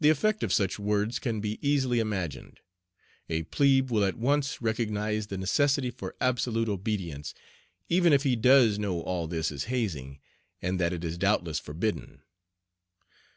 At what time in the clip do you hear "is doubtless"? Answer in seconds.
11.04-11.60